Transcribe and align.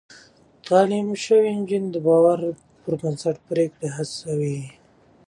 تعليم 0.67 1.07
شوې 1.23 1.51
نجونې 1.59 1.89
د 1.91 1.97
باور 2.05 2.39
پر 2.81 2.93
بنسټ 3.01 3.35
پرېکړې 3.49 3.87
هڅوي. 3.95 4.59